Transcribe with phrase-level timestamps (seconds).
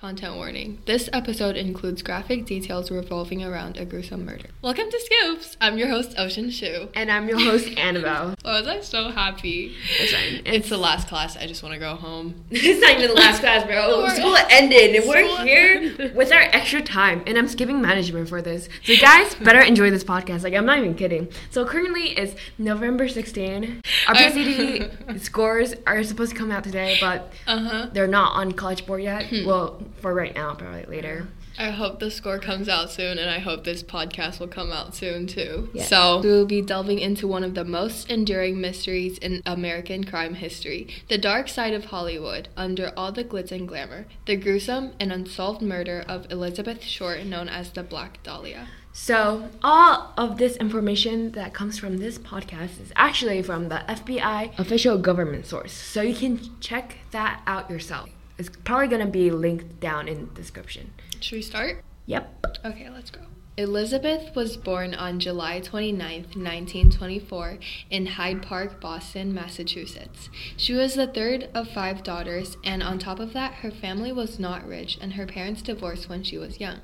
[0.00, 0.78] Content warning.
[0.86, 4.44] This episode includes graphic details revolving around a gruesome murder.
[4.62, 5.56] Welcome to Scoops!
[5.60, 6.88] I'm your host, Ocean Shu.
[6.94, 8.36] And I'm your host, Annabelle.
[8.44, 9.74] Oh, was I so happy?
[9.98, 10.42] It's fine.
[10.46, 11.36] It's the last class.
[11.36, 12.44] I just want to go home.
[12.50, 13.98] It's not even the last class, bro.
[14.02, 17.24] We're- School ended, and we're here with our extra time.
[17.26, 18.68] And I'm skipping management for this.
[18.84, 20.44] So, you guys better enjoy this podcast.
[20.44, 21.28] Like, I'm not even kidding.
[21.50, 23.82] So, currently it's November 16.
[24.06, 27.86] Our I- PCD scores are supposed to come out today, but Uh huh.
[27.92, 29.26] they're not on College Board yet.
[29.44, 31.28] Well, for right now, probably later.
[31.58, 34.94] I hope the score comes out soon, and I hope this podcast will come out
[34.94, 35.68] soon too.
[35.74, 35.88] Yes.
[35.88, 40.34] So, we will be delving into one of the most enduring mysteries in American crime
[40.34, 45.12] history the dark side of Hollywood, under all the glitz and glamour, the gruesome and
[45.12, 48.68] unsolved murder of Elizabeth Short, known as the Black Dahlia.
[48.92, 54.58] So, all of this information that comes from this podcast is actually from the FBI
[54.58, 55.72] official government source.
[55.72, 58.10] So, you can check that out yourself.
[58.38, 60.92] It's probably to be linked down in the description.
[61.20, 61.82] Should we start?
[62.06, 62.46] Yep.
[62.64, 63.20] Okay, let's go.
[63.56, 67.58] Elizabeth was born on July 29th, 1924,
[67.90, 70.30] in Hyde Park, Boston, Massachusetts.
[70.56, 74.38] She was the third of five daughters, and on top of that, her family was
[74.38, 76.82] not rich, and her parents divorced when she was young.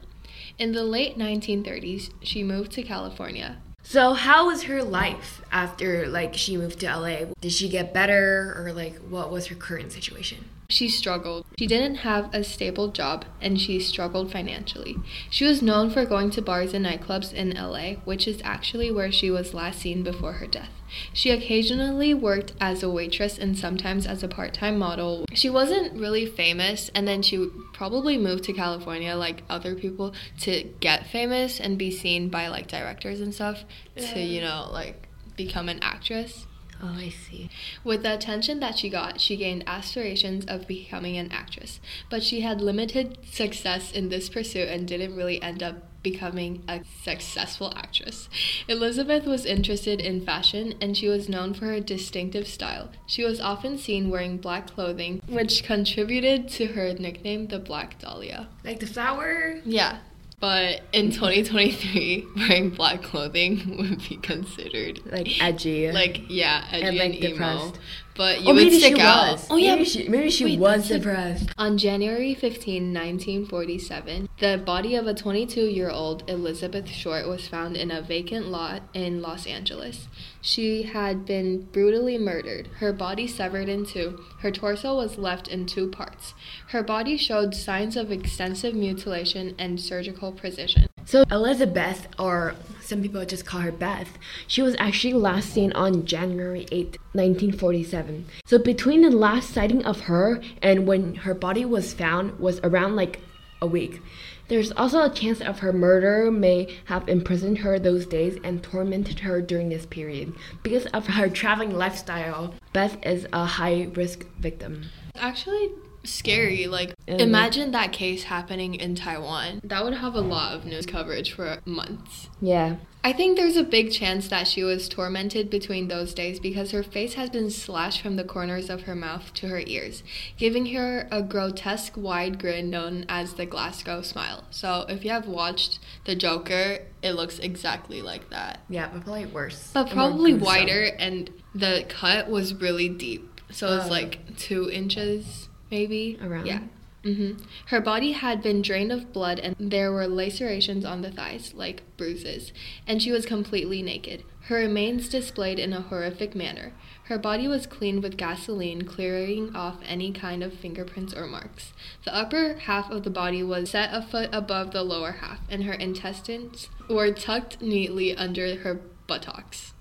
[0.59, 3.59] In the late 1930s, she moved to California.
[3.84, 7.27] So, how was her life after like she moved to LA?
[7.41, 10.47] Did she get better or like what was her current situation?
[10.69, 11.47] She struggled.
[11.59, 14.97] She didn't have a stable job and she struggled financially.
[15.31, 19.12] She was known for going to bars and nightclubs in LA, which is actually where
[19.12, 20.71] she was last seen before her death.
[21.12, 25.25] She occasionally worked as a waitress and sometimes as a part time model.
[25.33, 30.62] She wasn't really famous, and then she probably moved to California, like other people, to
[30.81, 33.65] get famous and be seen by like directors and stuff
[33.97, 36.47] to, you know, like become an actress.
[36.85, 37.49] Oh, I see.
[37.83, 42.43] With the attention that she got, she gained aspirations of becoming an actress, but she
[42.43, 48.29] had limited success in this pursuit and didn't really end up becoming a successful actress.
[48.69, 52.91] Elizabeth was interested in fashion and she was known for her distinctive style.
[53.06, 58.49] She was often seen wearing black clothing, which contributed to her nickname, the Black Dahlia.
[58.62, 59.61] Like the flower?
[59.65, 60.00] Yeah.
[60.41, 65.91] But in 2023, wearing black clothing would be considered Like edgy.
[65.93, 67.28] like yeah, edgy and, And, emo.
[67.31, 67.78] depressed.
[68.16, 69.32] But you oh, would stick out.
[69.32, 69.47] was.
[69.50, 69.75] Oh yeah.
[69.75, 71.50] Maybe she, maybe she Wait, was depressed.
[71.58, 78.02] On January 15, 1947, the body of a 22-year-old Elizabeth Short was found in a
[78.02, 80.06] vacant lot in Los Angeles.
[80.41, 82.69] She had been brutally murdered.
[82.78, 84.20] Her body severed in two.
[84.41, 86.34] Her torso was left in two parts.
[86.69, 90.86] Her body showed signs of extensive mutilation and surgical precision.
[91.06, 92.54] So Elizabeth, or
[92.84, 98.27] some people just call her Beth, she was actually last seen on January 8th, 1947.
[98.45, 102.97] So between the last sighting of her and when her body was found was around
[102.97, 103.21] like
[103.61, 104.00] a week.
[104.49, 109.21] There's also a chance of her murderer may have imprisoned her those days and tormented
[109.21, 110.34] her during this period.
[110.62, 114.91] Because of her traveling lifestyle, Beth is a high risk victim.
[115.17, 115.71] actually
[116.04, 116.60] scary.
[116.60, 116.72] Mm-hmm.
[116.72, 119.60] Like, And- imagine that case happening in Taiwan.
[119.65, 122.28] That would have a lot of news coverage for months.
[122.41, 122.76] Yeah.
[123.06, 126.82] I think there's a big chance that she was tormented between those days because her
[126.82, 130.03] face has been slashed from the corners of her mouth to her ears,
[130.38, 134.44] giving her a grotesque wide grin known as the Glasgow smile.
[134.50, 138.60] So, if you have watched The Joker, it looks exactly like that.
[138.70, 139.70] Yeah, but probably worse.
[139.75, 143.43] But probably wider, and the cut was really deep.
[143.50, 143.91] So it's Oh.
[143.91, 146.19] like two inches, maybe.
[146.23, 146.47] Around?
[146.47, 146.61] Yeah.
[147.05, 147.45] Mm-hmm.
[147.67, 151.83] Her body had been drained of blood, and there were lacerations on the thighs, like
[151.99, 152.53] bruises,
[152.87, 154.25] and she was completely naked.
[154.49, 156.73] Her remains displayed in a horrific manner.
[157.05, 161.75] Her body was cleaned with gasoline, clearing off any kind of fingerprints or marks.
[162.06, 165.65] The upper half of the body was set a foot above the lower half, and
[165.65, 169.74] her intestines were tucked neatly under her buttocks.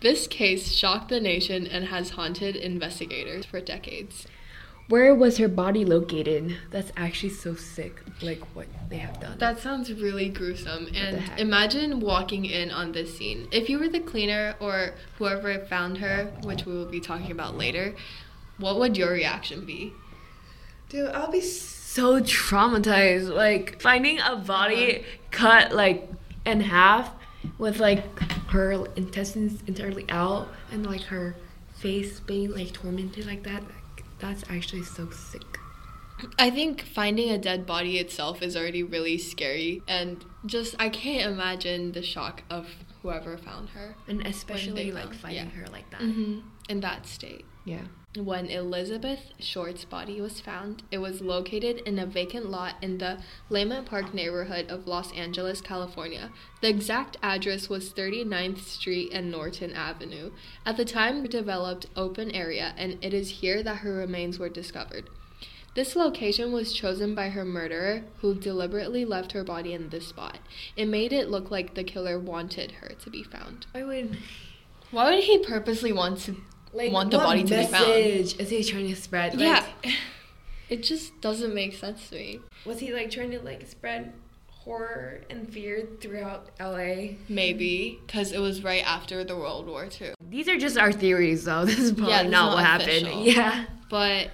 [0.00, 4.26] This case shocked the nation and has haunted investigators for decades.
[4.88, 6.56] Where was her body located?
[6.70, 8.02] That's actually so sick.
[8.22, 9.36] Like what they have done.
[9.38, 10.86] That sounds really gruesome.
[10.86, 13.48] the And imagine walking in on this scene.
[13.52, 17.54] If you were the cleaner or whoever found her, which we will be talking about
[17.54, 17.94] later,
[18.56, 19.92] what would your reaction be?
[20.88, 23.28] Dude, I'll be so traumatized.
[23.28, 25.06] Like finding a body uh-huh.
[25.30, 26.08] cut like
[26.46, 27.12] in half
[27.58, 28.04] with like
[28.48, 31.36] her intestines entirely out and like her
[31.76, 33.62] face being like tormented like that.
[33.62, 35.58] Like, that's actually so sick.
[36.38, 39.82] I think finding a dead body itself is already really scary.
[39.86, 42.68] And just, I can't imagine the shock of
[43.02, 45.50] whoever found her And especially like finding yeah.
[45.52, 46.00] her like that.
[46.00, 47.46] hmm in that state.
[47.64, 47.84] Yeah.
[48.16, 53.18] When Elizabeth Short's body was found, it was located in a vacant lot in the
[53.50, 56.30] Leimert Park neighborhood of Los Angeles, California.
[56.62, 60.30] The exact address was 39th Street and Norton Avenue.
[60.64, 65.10] At the time, developed open area, and it is here that her remains were discovered.
[65.74, 70.38] This location was chosen by her murderer, who deliberately left her body in this spot.
[70.76, 73.66] It made it look like the killer wanted her to be found.
[73.74, 74.16] I would
[74.90, 76.36] Why would he purposely want to
[76.78, 77.88] like want the what body to be found?
[77.88, 79.34] message is he trying to spread?
[79.34, 79.92] Like, yeah.
[80.70, 82.40] It just doesn't make sense to me.
[82.66, 84.12] Was he like trying to like spread
[84.50, 87.14] horror and fear throughout LA?
[87.26, 90.12] Maybe because it was right after the World War II.
[90.28, 91.64] These are just our theories, though.
[91.64, 93.24] This is probably Yeah, this is not, not what happened.
[93.24, 93.64] Yeah.
[93.88, 94.30] But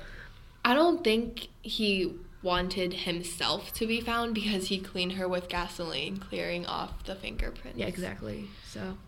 [0.64, 6.16] I don't think he wanted himself to be found because he cleaned her with gasoline,
[6.16, 7.78] clearing off the fingerprints.
[7.78, 8.46] Yeah, exactly.
[8.68, 8.98] So.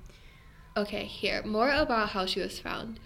[0.76, 3.00] Okay, here, more about how she was found.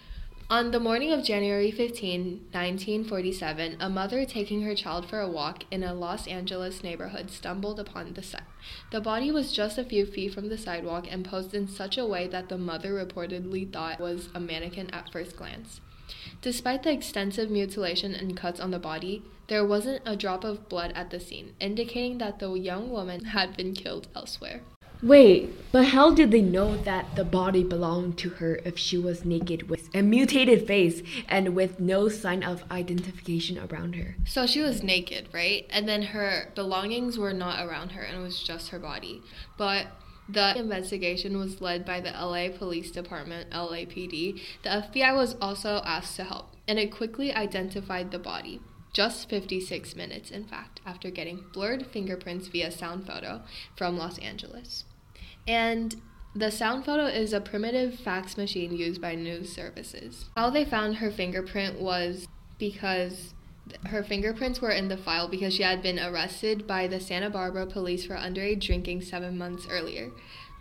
[0.51, 5.63] On the morning of January 15, 1947, a mother taking her child for a walk
[5.71, 8.43] in a Los Angeles neighborhood stumbled upon the site.
[8.91, 12.05] The body was just a few feet from the sidewalk and posed in such a
[12.05, 15.81] way that the mother reportedly thought was a mannequin at first glance.
[16.43, 20.91] Despite the extensive mutilation and cuts on the body, there wasn't a drop of blood
[20.97, 24.63] at the scene, indicating that the young woman had been killed elsewhere.
[25.03, 29.25] Wait, but how did they know that the body belonged to her if she was
[29.25, 34.17] naked with a mutated face and with no sign of identification around her?
[34.27, 35.67] So she was naked, right?
[35.71, 39.23] And then her belongings were not around her and it was just her body.
[39.57, 39.87] But
[40.29, 44.41] the investigation was led by the LA Police Department, LAPD.
[44.63, 48.61] The FBI was also asked to help, and it quickly identified the body.
[48.93, 53.43] Just 56 minutes, in fact, after getting blurred fingerprints via sound photo
[53.77, 54.85] from Los Angeles.
[55.47, 56.01] And
[56.35, 60.27] the sound photo is a primitive fax machine used by news services.
[60.37, 62.29] How they found her fingerprint was
[62.59, 63.35] because
[63.87, 67.67] her fingerprints were in the file because she had been arrested by the Santa Barbara
[67.67, 70.11] police for underage drinking seven months earlier.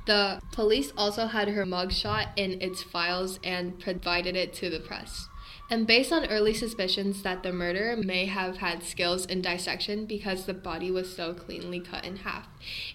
[0.06, 5.29] The police also had her mugshot in its files and provided it to the press.
[5.71, 10.45] And based on early suspicions that the murderer may have had skills in dissection because
[10.45, 12.48] the body was so cleanly cut in half,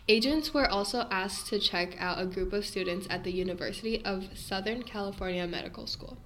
[0.09, 4.29] agents were also asked to check out a group of students at the University of
[4.35, 6.19] Southern California Medical School.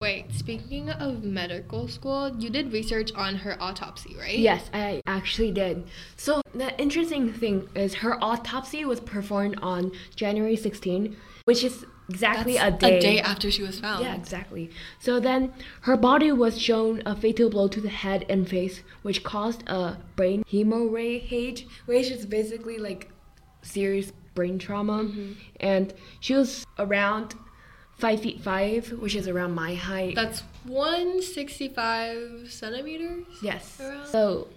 [0.00, 4.36] Wait, speaking of medical school, you did research on her autopsy, right?
[4.36, 5.84] Yes, I actually did.
[6.16, 12.54] So the interesting thing is her autopsy was performed on January 16, which is exactly
[12.54, 12.98] That's a day.
[12.98, 14.04] A day after she was found.
[14.04, 14.70] Yeah, exactly.
[14.98, 15.52] So then
[15.82, 19.98] her body was shown a fatal blow to the head and face, which caused a
[20.16, 23.10] brain hemorrhage, which is basically like
[23.62, 25.04] serious brain trauma.
[25.04, 25.32] Mm-hmm.
[25.60, 27.34] And she was around
[27.98, 30.14] five feet five, which is around my height.
[30.14, 33.24] That's 165 centimeters?
[33.42, 33.80] Yes.
[33.80, 34.48] Around- So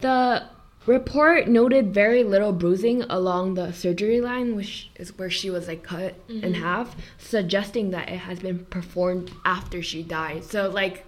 [0.00, 0.44] the
[0.86, 5.82] report noted very little bruising along the surgery line, which is where she was like
[5.82, 6.44] cut Mm-hmm.
[6.44, 10.44] in half, suggesting that it has been performed after she died.
[10.44, 11.04] So like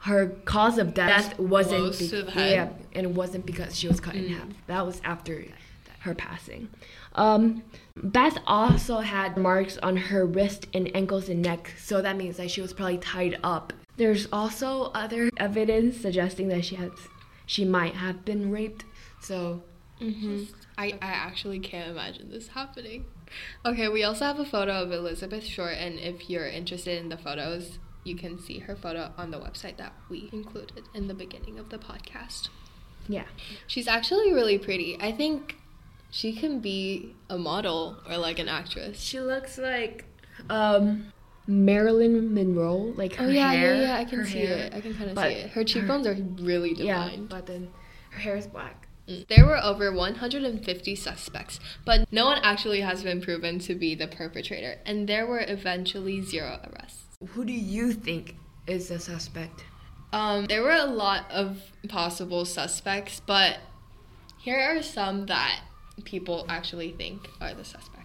[0.00, 2.48] her cause of death That's wasn't be- to the head.
[2.48, 2.52] Mm.
[2.52, 4.46] yeah, and it wasn't because she was cut in half.
[4.68, 5.44] That was after
[6.00, 6.68] her passing.
[7.16, 7.64] Um,
[7.96, 12.50] Beth also had marks on her wrist and ankles and neck, so that means that
[12.52, 13.72] she was probably tied up.
[13.96, 16.92] There's also other evidence suggesting that she had,
[17.48, 18.84] she might have been raped.
[19.20, 19.62] So
[20.00, 20.44] Mm-hmm.
[20.78, 23.06] I, I actually can't imagine this happening.
[23.66, 27.16] Okay, we also have a photo of Elizabeth Short, and if you're interested in the
[27.16, 31.58] photos, you can see her photo on the website that we included in the beginning
[31.58, 32.48] of the podcast.
[33.08, 33.24] yeah,
[33.66, 34.96] She's actually really pretty.
[35.00, 35.56] I think
[36.12, 39.00] she can be a model or like an actress.
[39.00, 40.04] she looks like
[40.48, 41.12] um,
[41.48, 42.92] Marilyn Monroe.
[42.96, 43.96] Like her Oh yeah, hair, yeah, yeah.
[43.96, 44.58] I can her see hair.
[44.58, 44.74] it.
[44.74, 45.50] I can kind of see it.
[45.50, 46.14] Her cheekbones are
[46.44, 47.28] really Yeah, defined.
[47.30, 47.68] but then
[48.10, 48.86] her hair is black.
[49.08, 49.26] Mm.
[49.28, 54.06] There were over 150 suspects, but no one actually has been proven to be the
[54.06, 57.04] perpetrator, and there were eventually zero arrests.
[57.30, 58.36] Who do you think
[58.66, 59.64] is the suspect?
[60.12, 63.58] Um, there were a lot of possible suspects, but
[64.38, 65.60] here are some that
[66.04, 67.97] people actually think are the suspects.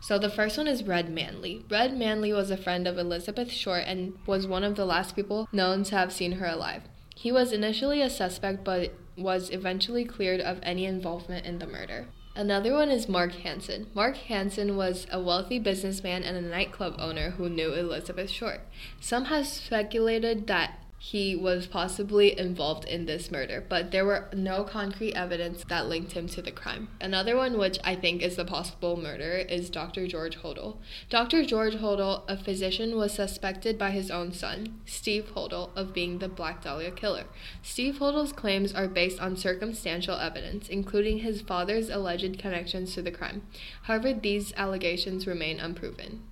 [0.00, 1.64] So the first one is Red Manley.
[1.70, 5.48] Red Manley was a friend of Elizabeth Short and was one of the last people
[5.52, 6.82] known to have seen her alive.
[7.14, 12.08] He was initially a suspect but was eventually cleared of any involvement in the murder.
[12.34, 13.88] Another one is Mark Hansen.
[13.92, 18.60] Mark Hansen was a wealthy businessman and a nightclub owner who knew Elizabeth Short.
[19.00, 24.62] Some have speculated that he was possibly involved in this murder, but there were no
[24.62, 26.86] concrete evidence that linked him to the crime.
[27.00, 30.06] Another one, which I think is the possible murder, is Dr.
[30.06, 30.76] George Hodel.
[31.10, 31.44] Dr.
[31.44, 36.28] George Hodel, a physician, was suspected by his own son, Steve Hodel, of being the
[36.28, 37.24] Black Dahlia killer.
[37.64, 43.10] Steve Hodel's claims are based on circumstantial evidence, including his father's alleged connections to the
[43.10, 43.42] crime.
[43.82, 46.22] However, these allegations remain unproven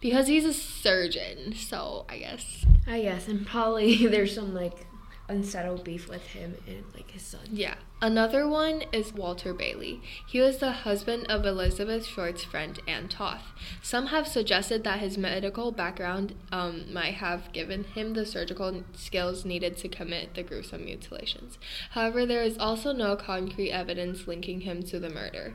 [0.00, 1.54] because he's a surgeon.
[1.54, 2.64] So I guess.
[2.86, 4.86] I guess, and probably there's some like
[5.28, 7.40] unsettled beef with him and like his son.
[7.50, 7.74] Yeah.
[8.00, 10.02] Another one is Walter Bailey.
[10.26, 13.42] He was the husband of Elizabeth Short's friend Ann Toth.
[13.82, 19.44] Some have suggested that his medical background um, might have given him the surgical skills
[19.44, 21.58] needed to commit the gruesome mutilations.
[21.90, 25.54] However, there is also no concrete evidence linking him to the murder.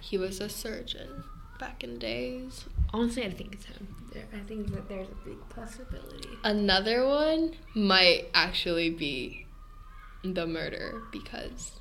[0.00, 1.24] He was a surgeon
[1.58, 2.66] back in days.
[2.94, 3.88] Honestly, I think it's him.
[4.32, 6.28] I think that there's a big possibility.
[6.44, 9.46] Another one might actually be
[10.22, 11.72] the murder because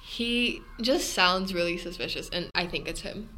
[0.00, 3.28] he just sounds really suspicious, and I think it's him.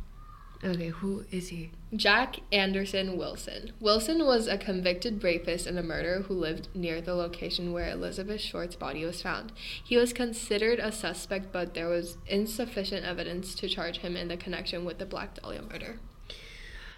[0.63, 1.71] Okay, who is he?
[1.97, 3.73] Jack Anderson Wilson.
[3.81, 8.43] Wilson was a convicted rapist and a murderer who lived near the location where Elizabeth
[8.43, 9.53] Short's body was found.
[9.83, 14.37] He was considered a suspect, but there was insufficient evidence to charge him in the
[14.37, 15.99] connection with the Black Dahlia murder.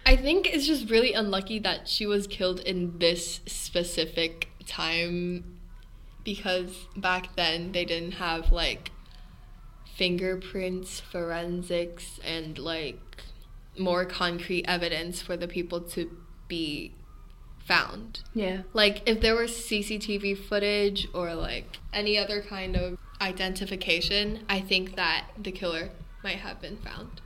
[0.05, 5.59] I think it's just really unlucky that she was killed in this specific time
[6.23, 8.91] because back then they didn't have like
[9.95, 12.99] fingerprints, forensics, and like
[13.77, 16.09] more concrete evidence for the people to
[16.47, 16.93] be
[17.65, 18.21] found.
[18.33, 18.63] Yeah.
[18.73, 24.95] Like if there was CCTV footage or like any other kind of identification, I think
[24.95, 25.89] that the killer
[26.23, 27.21] might have been found.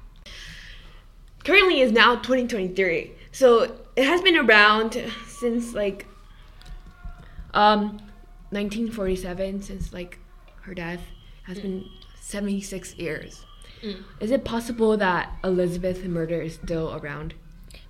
[1.47, 3.13] Currently is now 2023.
[3.31, 6.05] So it has been around since like
[7.53, 7.99] um
[8.49, 10.19] 1947 since like
[10.63, 10.99] her death
[11.43, 11.85] has been
[12.19, 13.45] 76 years.
[13.81, 14.03] Mm.
[14.19, 17.33] Is it possible that Elizabeth's murder is still around?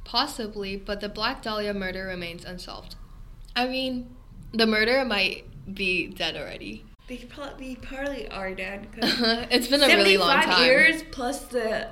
[0.04, 2.96] Possibly, but the Black Dahlia murder remains unsolved.
[3.56, 4.16] I mean,
[4.54, 6.86] the murderer might be dead already.
[7.08, 8.88] They probably, probably are dead.
[9.50, 10.64] it's been a really long time.
[10.64, 11.90] years plus the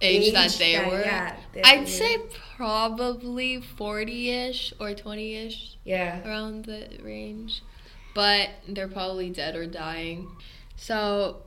[0.00, 1.00] age, age that they that- were.
[1.00, 2.18] yeah, I'd say
[2.56, 6.26] probably 40 ish or 20 ish, yeah.
[6.26, 7.62] around the range.
[8.14, 10.28] But they're probably dead or dying.
[10.76, 11.42] So,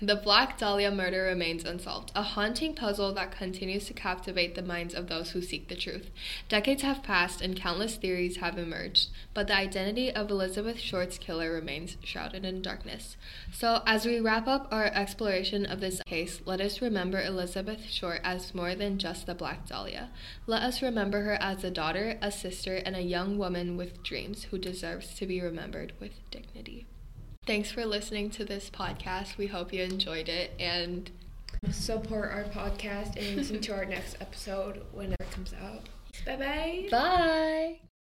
[0.00, 4.94] the Black Dahlia murder remains unsolved, a haunting puzzle that continues to captivate the minds
[4.94, 6.10] of those who seek the truth.
[6.48, 11.52] Decades have passed and countless theories have emerged, but the identity of Elizabeth Short's killer
[11.52, 13.16] remains shrouded in darkness.
[13.52, 18.20] So, as we wrap up our exploration of this case, let us remember Elizabeth Short
[18.24, 20.10] as more than just the Black Dahlia.
[20.46, 24.44] Let us remember her as a daughter, a sister, and a young woman with dreams
[24.44, 26.86] who deserves to be remembered with dignity.
[27.46, 29.36] Thanks for listening to this podcast.
[29.36, 31.10] We hope you enjoyed it and
[31.70, 35.88] Support our podcast and listen to our next episode whenever it comes out.
[36.24, 36.88] Bye bye.
[36.90, 37.78] bye.